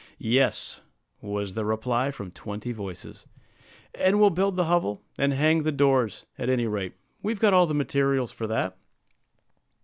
[0.17, 0.81] "Yes,"
[1.21, 3.27] was the reply from twenty voices;
[3.93, 7.67] "and we'll build the hovel and hang the doors, at any rate; we've got all
[7.67, 8.79] the materials for that."